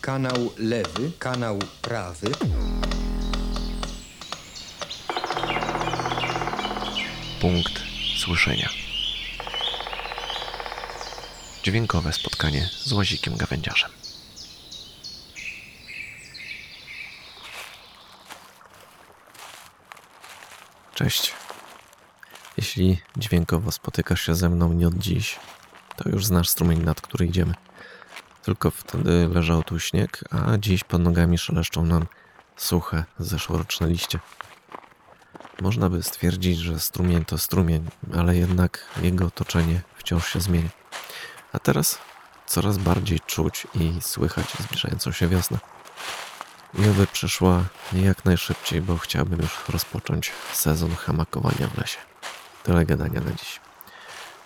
kanał 0.00 0.52
lewy, 0.58 1.12
kanał 1.18 1.58
prawy. 1.82 2.30
Punkt 7.40 7.82
słyszenia. 8.18 8.68
Dźwiękowe 11.62 12.12
spotkanie 12.12 12.68
z 12.84 12.92
łazikiem 12.92 13.36
gawędziarzem. 13.36 13.90
Cześć. 20.94 21.32
Jeśli 22.56 22.98
dźwiękowo 23.16 23.72
spotykasz 23.72 24.26
się 24.26 24.34
ze 24.34 24.48
mną 24.48 24.72
nie 24.72 24.88
od 24.88 24.94
dziś, 24.94 25.38
to 25.96 26.08
już 26.08 26.26
znasz 26.26 26.48
strumień, 26.48 26.82
nad 26.82 27.00
który 27.00 27.26
idziemy. 27.26 27.54
Tylko 28.42 28.70
wtedy 28.70 29.28
leżał 29.34 29.62
tu 29.62 29.80
śnieg, 29.80 30.24
a 30.30 30.58
dziś 30.58 30.84
pod 30.84 31.02
nogami 31.02 31.38
szeleszczą 31.38 31.84
nam 31.84 32.06
suche, 32.56 33.04
zeszłoroczne 33.18 33.88
liście. 33.88 34.18
Można 35.60 35.90
by 35.90 36.02
stwierdzić, 36.02 36.58
że 36.58 36.80
strumień 36.80 37.24
to 37.24 37.38
strumień, 37.38 37.88
ale 38.16 38.36
jednak 38.36 38.84
jego 39.02 39.26
otoczenie 39.26 39.80
wciąż 39.96 40.32
się 40.32 40.40
zmienia. 40.40 40.68
A 41.52 41.58
teraz 41.58 41.98
coraz 42.46 42.78
bardziej 42.78 43.20
czuć 43.20 43.66
i 43.74 44.00
słychać 44.00 44.46
zbliżającą 44.60 45.12
się 45.12 45.28
wiosnę. 45.28 45.58
I 46.74 46.88
oby 46.88 47.06
przyszła 47.06 47.64
jak 47.92 48.24
najszybciej, 48.24 48.82
bo 48.82 48.96
chciałbym 48.96 49.40
już 49.40 49.68
rozpocząć 49.68 50.32
sezon 50.52 50.94
hamakowania 50.94 51.68
w 51.68 51.78
lesie. 51.78 51.98
Tyle 52.62 52.86
gadania 52.86 53.20
na 53.20 53.32
dziś. 53.32 53.60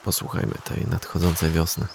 Posłuchajmy 0.04 0.54
tej 0.64 0.86
nadchodzącej 0.86 1.50
wiosny. 1.50 1.86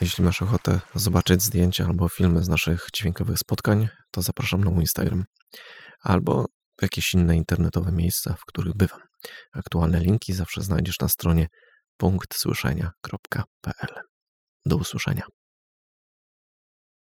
Jeśli 0.00 0.24
masz 0.24 0.42
ochotę 0.42 0.80
zobaczyć 0.94 1.42
zdjęcia 1.42 1.86
albo 1.86 2.08
filmy 2.08 2.44
z 2.44 2.48
naszych 2.48 2.86
dźwiękowych 2.94 3.38
spotkań, 3.38 3.88
to 4.10 4.22
zapraszam 4.22 4.64
na 4.64 4.70
mój 4.70 4.80
Instagram 4.80 5.24
albo 6.00 6.46
jakieś 6.82 7.14
inne 7.14 7.36
internetowe 7.36 7.92
miejsca, 7.92 8.34
w 8.34 8.44
których 8.44 8.76
bywam. 8.76 9.00
Aktualne 9.52 10.00
linki 10.00 10.32
zawsze 10.32 10.62
znajdziesz 10.62 11.00
na 11.00 11.08
stronie 11.08 11.46
punktsłyszenia.pl. 11.96 13.94
Do 14.66 14.76
usłyszenia. 14.76 15.22